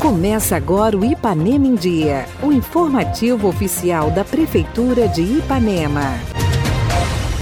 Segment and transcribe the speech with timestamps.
[0.00, 6.14] Começa agora o Ipanema em Dia, o informativo oficial da Prefeitura de Ipanema.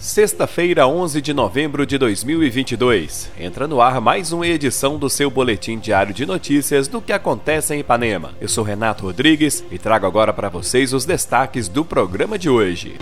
[0.01, 3.31] Sexta-feira, 11 de novembro de 2022.
[3.39, 7.75] Entra no ar mais uma edição do seu boletim diário de notícias do que acontece
[7.75, 8.33] em Ipanema.
[8.41, 12.97] Eu sou Renato Rodrigues e trago agora para vocês os destaques do programa de hoje.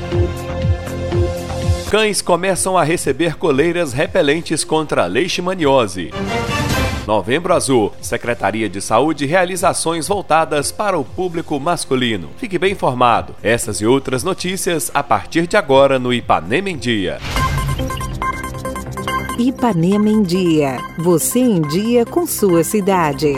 [1.95, 6.11] Cães começam a receber coleiras repelentes contra leishmaniose.
[7.07, 7.93] Novembro Azul.
[8.01, 12.31] Secretaria de Saúde realiza ações voltadas para o público masculino.
[12.37, 13.37] Fique bem informado.
[13.41, 17.19] Essas e outras notícias a partir de agora no Ipanema em Dia.
[19.39, 20.79] Ipanema em Dia.
[20.99, 23.33] Você em dia com sua cidade.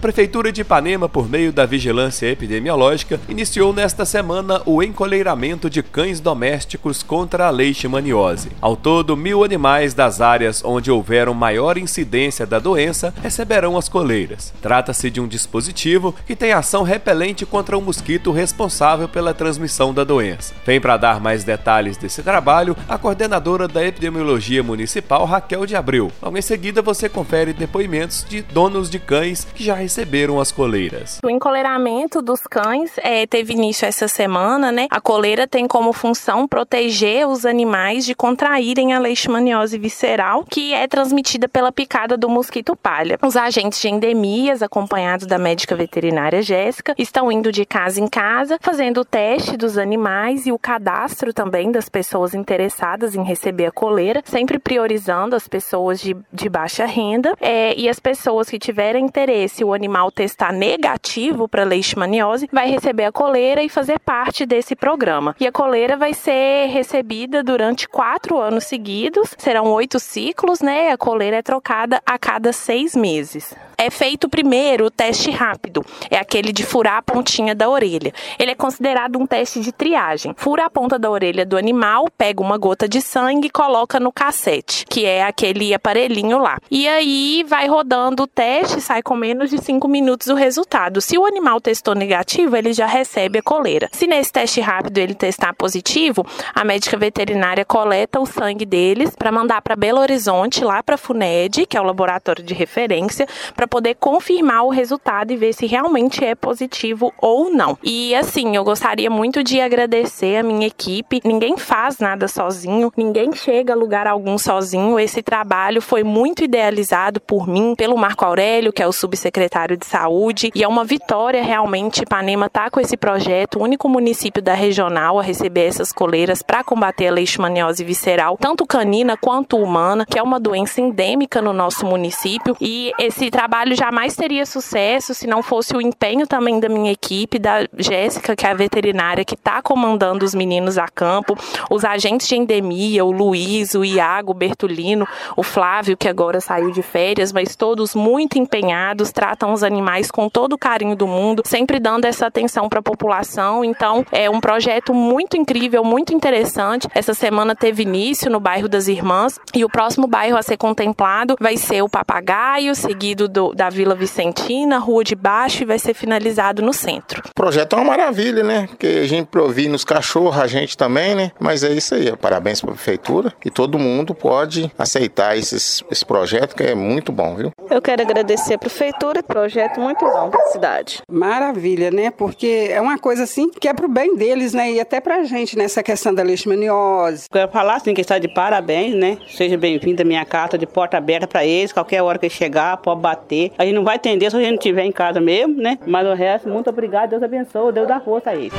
[0.00, 5.82] A Prefeitura de Ipanema, por meio da Vigilância Epidemiológica, iniciou nesta semana o encoleiramento de
[5.82, 8.48] cães domésticos contra a leishmaniose.
[8.62, 14.54] Ao todo, mil animais das áreas onde houveram maior incidência da doença receberão as coleiras.
[14.62, 20.02] Trata-se de um dispositivo que tem ação repelente contra o mosquito responsável pela transmissão da
[20.02, 20.54] doença.
[20.64, 26.10] Vem para dar mais detalhes desse trabalho a coordenadora da Epidemiologia Municipal, Raquel de Abreu.
[26.22, 31.18] Logo em seguida, você confere depoimentos de donos de cães que já receberam as coleiras.
[31.24, 34.86] O encoleiramento dos cães é, teve início essa semana, né?
[34.88, 40.86] A coleira tem como função proteger os animais de contraírem a leishmaniose visceral, que é
[40.86, 43.18] transmitida pela picada do mosquito palha.
[43.20, 48.58] Os agentes de endemias, acompanhados da médica veterinária Jéssica, estão indo de casa em casa,
[48.60, 53.72] fazendo o teste dos animais e o cadastro também das pessoas interessadas em receber a
[53.72, 59.04] coleira, sempre priorizando as pessoas de, de baixa renda é, e as pessoas que tiverem
[59.04, 64.76] interesse, o animal testar negativo para leishmaniose, vai receber a coleira e fazer parte desse
[64.76, 65.34] programa.
[65.40, 70.90] E a coleira vai ser recebida durante quatro anos seguidos, serão oito ciclos, né?
[70.90, 73.54] A coleira é trocada a cada seis meses.
[73.78, 78.12] É feito primeiro o teste rápido, é aquele de furar a pontinha da orelha.
[78.38, 80.34] Ele é considerado um teste de triagem.
[80.36, 84.12] Fura a ponta da orelha do animal, pega uma gota de sangue e coloca no
[84.12, 86.58] cassete, que é aquele aparelhinho lá.
[86.70, 91.00] E aí vai rodando o teste, sai com menos de 5 minutos o resultado.
[91.00, 93.88] Se o animal testou negativo, ele já recebe a coleira.
[93.92, 99.30] Se nesse teste rápido ele testar positivo, a médica veterinária coleta o sangue deles para
[99.30, 103.68] mandar para Belo Horizonte, lá para a FUNED, que é o laboratório de referência, para
[103.68, 107.78] poder confirmar o resultado e ver se realmente é positivo ou não.
[107.80, 111.20] E assim, eu gostaria muito de agradecer a minha equipe.
[111.24, 114.98] Ninguém faz nada sozinho, ninguém chega a lugar algum sozinho.
[114.98, 119.86] Esse trabalho foi muito idealizado por mim, pelo Marco Aurélio, que é o subsecretário de
[119.86, 124.54] Saúde, e é uma vitória realmente Ipanema tá com esse projeto, o único município da
[124.54, 130.18] regional a receber essas coleiras para combater a leishmaniose visceral, tanto canina quanto humana, que
[130.18, 132.56] é uma doença endêmica no nosso município.
[132.60, 137.38] E esse trabalho jamais teria sucesso se não fosse o empenho também da minha equipe,
[137.38, 141.36] da Jéssica, que é a veterinária que está comandando os meninos a campo,
[141.70, 145.06] os agentes de endemia, o Luiz, o Iago, o Bertolino,
[145.36, 150.28] o Flávio, que agora saiu de férias, mas todos muito empenhados, tratam os animais com
[150.28, 153.64] todo o carinho do mundo, sempre dando essa atenção para a população.
[153.64, 156.88] Então, é um projeto muito incrível, muito interessante.
[156.94, 161.36] Essa semana teve início no bairro das Irmãs e o próximo bairro a ser contemplado
[161.40, 165.94] vai ser o Papagaio, seguido do, da Vila Vicentina, Rua de Baixo e vai ser
[165.94, 167.22] finalizado no centro.
[167.30, 168.66] O projeto é uma maravilha, né?
[168.68, 171.32] Porque a gente provia nos cachorros, a gente também, né?
[171.38, 172.14] Mas é isso aí.
[172.16, 177.12] Parabéns para a prefeitura e todo mundo pode aceitar esses, esse projeto que é muito
[177.12, 177.52] bom, viu?
[177.70, 181.02] Eu quero agradecer a prefeitura, projeto muito bom para a cidade.
[181.10, 182.10] Maravilha, né?
[182.10, 184.70] Porque é uma coisa assim que é pro bem deles, né?
[184.70, 187.26] E até pra gente nessa questão da leishmaniose.
[187.30, 189.16] Quero falar assim que está de parabéns, né?
[189.28, 193.00] Seja bem-vindo à minha carta de porta aberta para eles, qualquer hora que chegar, pode
[193.00, 193.52] bater.
[193.56, 195.78] A gente não vai atender se a gente estiver em casa mesmo, né?
[195.86, 198.52] Mas o resto, muito obrigado, Deus abençoe, Deus dá força a eles.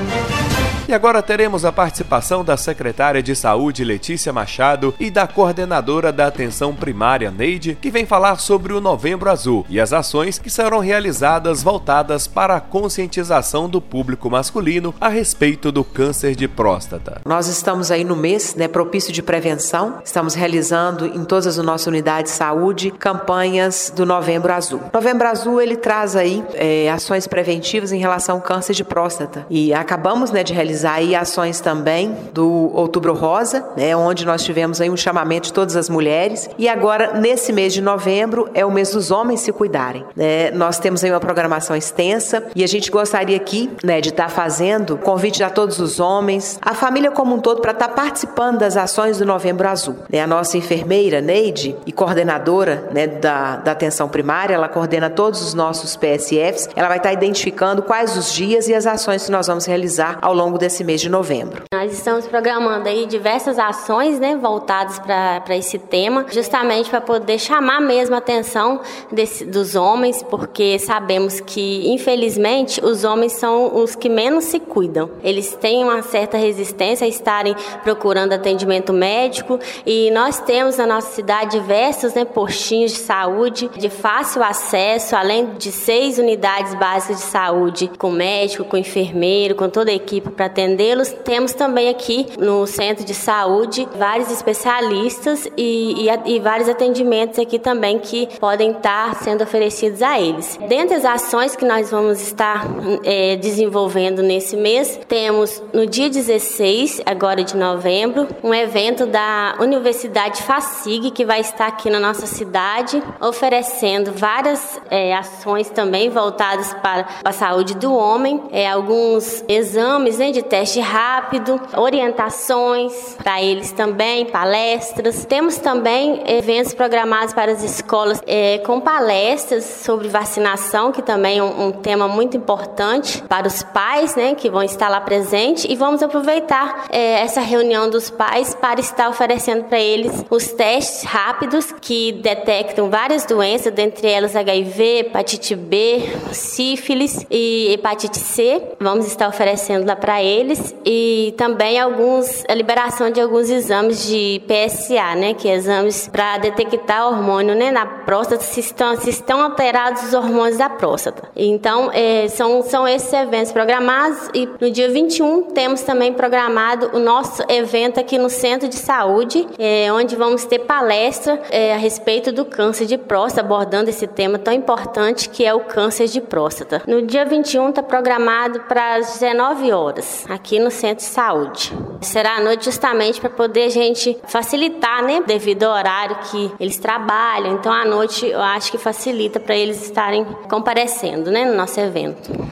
[0.92, 6.28] E agora teremos a participação da secretária de Saúde Letícia Machado e da coordenadora da
[6.28, 10.80] Atenção Primária Neide, que vem falar sobre o Novembro Azul e as ações que serão
[10.80, 17.22] realizadas voltadas para a conscientização do público masculino a respeito do câncer de próstata.
[17.24, 21.88] Nós estamos aí no mês né, propício de prevenção, estamos realizando em todas as nossas
[21.88, 24.82] unidades de saúde campanhas do Novembro Azul.
[24.94, 29.74] Novembro Azul ele traz aí é, ações preventivas em relação ao câncer de próstata e
[29.74, 34.90] acabamos né, de realizar aí ações também do Outubro Rosa, né, onde nós tivemos aí
[34.90, 36.50] um chamamento de todas as mulheres.
[36.58, 40.06] E agora, nesse mês de novembro, é o mês dos homens se cuidarem.
[40.16, 40.52] Né?
[40.52, 44.30] Nós temos aí uma programação extensa e a gente gostaria aqui né, de estar tá
[44.30, 48.60] fazendo convite a todos os homens, a família como um todo, para estar tá participando
[48.60, 49.98] das ações do Novembro Azul.
[50.10, 50.22] Né?
[50.22, 55.54] A nossa enfermeira, Neide, e coordenadora né, da, da atenção primária, ela coordena todos os
[55.54, 59.48] nossos PSFs, ela vai estar tá identificando quais os dias e as ações que nós
[59.48, 61.64] vamos realizar ao longo desse mês de novembro.
[61.74, 67.82] Nós estamos programando aí diversas ações né, voltadas para esse tema, justamente para poder chamar
[67.82, 68.80] mesmo a atenção
[69.12, 75.10] desse, dos homens, porque sabemos que, infelizmente, os homens são os que menos se cuidam.
[75.24, 81.12] Eles têm uma certa resistência a estarem procurando atendimento médico e nós temos na nossa
[81.12, 87.24] cidade diversos né, postinhos de saúde de fácil acesso, além de seis unidades básicas de
[87.24, 91.12] saúde com médico, com enfermeiro, com toda a equipe para atendê-los.
[91.24, 97.58] Temos também aqui no centro de saúde vários especialistas e, e, e vários atendimentos aqui
[97.58, 100.60] também que podem estar sendo oferecidos a eles.
[100.68, 102.68] Dentre as ações que nós vamos estar
[103.04, 110.42] é, desenvolvendo nesse mês, temos no dia 16, agora de novembro, um evento da Universidade
[110.44, 117.08] FACIG que vai estar aqui na nossa cidade, oferecendo várias é, ações também voltadas para
[117.24, 124.26] a saúde do homem, é, alguns exames né, de teste rápido, orientações para eles também,
[124.26, 125.26] palestras.
[125.26, 131.44] Temos também eventos programados para as escolas é, com palestras sobre vacinação, que também é
[131.44, 135.66] um, um, tema muito importante para os pais, né, que vão estar lá presentes.
[135.70, 141.04] E vamos aproveitar é, essa reunião dos pais para estar oferecendo para eles os testes
[141.04, 148.62] rápidos que detectam várias doenças, dentre elas HIV, hepatite B, sífilis e hepatite C.
[148.80, 154.42] Vamos estar oferecendo lá para eles e também alguns a liberação de alguns exames de
[154.46, 159.42] PSA, né, que é exames para detectar hormônio, né, na próstata se estão se estão
[159.42, 161.30] alterados os hormônios da próstata.
[161.36, 167.00] Então, é, são são esses eventos programados e no dia 21 temos também programado o
[167.00, 172.34] nosso evento aqui no Centro de Saúde, é, onde vamos ter palestra é, a respeito
[172.34, 176.82] do câncer de próstata, abordando esse tema tão importante que é o câncer de próstata.
[176.86, 181.72] No dia 21 está programado para as 19 horas, aqui no Centro de Saúde.
[182.02, 186.78] Será à noite justamente para poder a gente facilitar, né, devido ao horário que eles
[186.78, 187.54] trabalham.
[187.54, 192.51] Então, à noite eu acho que facilita para eles estarem comparecendo, né, no nosso evento.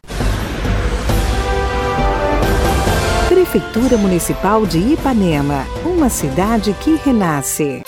[3.50, 7.82] Prefeitura Municipal de Ipanema, uma cidade que renasce.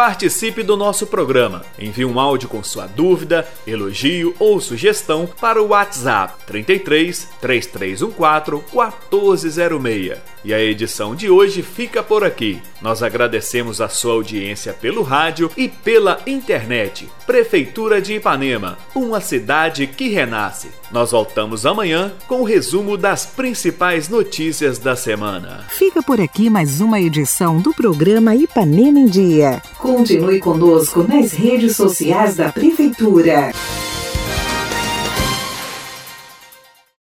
[0.00, 1.62] Participe do nosso programa.
[1.78, 10.18] Envie um áudio com sua dúvida, elogio ou sugestão para o WhatsApp 33 3314 1406.
[10.42, 12.62] E a edição de hoje fica por aqui.
[12.80, 17.06] Nós agradecemos a sua audiência pelo rádio e pela internet.
[17.26, 20.68] Prefeitura de Ipanema, uma cidade que renasce.
[20.90, 25.66] Nós voltamos amanhã com o resumo das principais notícias da semana.
[25.68, 29.62] Fica por aqui mais uma edição do programa Ipanema em Dia.
[29.90, 33.50] Continue conosco nas redes sociais da Prefeitura.